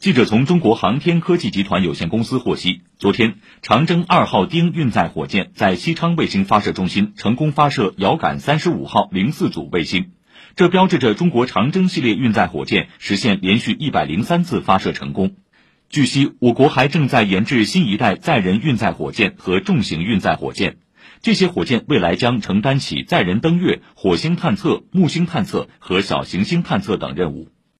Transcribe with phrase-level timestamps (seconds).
[0.00, 10.12] 记者从中国航天科技集团有限公司获悉昨天长征二号丁运载火箭在西昌卫星发射中心成功发射遥感三十五号零四组卫星。
[10.56, 15.36] 这标志着中国长征系列运载火箭实现连续一百零三次发射成功。
[15.90, 20.78] 据悉我国还正在研制新一代载人运载火箭和重型运载火箭。
[21.20, 27.50] 这些火箭未来将承担起载人登月火星探测木星探测和小行星探测等任务。